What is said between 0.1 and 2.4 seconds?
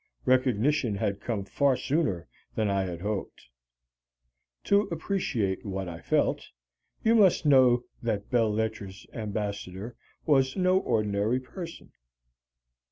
Recognition had come far sooner